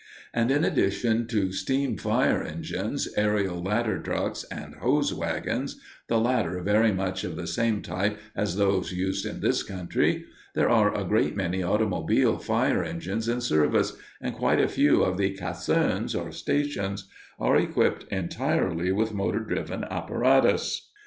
And 0.33 0.49
in 0.49 0.63
addition 0.65 1.27
to 1.27 1.51
steam 1.51 1.95
fire 1.95 2.41
engines, 2.41 3.07
aërial 3.15 3.63
ladder 3.63 3.99
trucks, 3.99 4.43
and 4.45 4.73
hose 4.77 5.13
wagons 5.13 5.79
the 6.07 6.17
latter 6.19 6.59
very 6.63 6.91
much 6.91 7.23
of 7.23 7.35
the 7.35 7.45
same 7.45 7.83
type 7.83 8.17
as 8.35 8.55
those 8.55 8.91
used 8.91 9.27
in 9.27 9.41
this 9.41 9.61
country 9.61 10.25
there 10.55 10.71
are 10.71 10.91
a 10.97 11.03
great 11.03 11.35
many 11.35 11.61
automobile 11.61 12.39
fire 12.39 12.83
engines 12.83 13.29
in 13.29 13.41
service, 13.41 13.95
and 14.19 14.33
quite 14.33 14.59
a 14.59 14.67
few 14.67 15.03
of 15.03 15.19
the 15.19 15.37
casernes, 15.37 16.15
or 16.15 16.31
stations, 16.31 17.07
are 17.37 17.55
equipped 17.55 18.11
entirely 18.11 18.91
with 18.91 19.13
motor 19.13 19.41
driven 19.41 19.83
apparatus. 19.83 20.89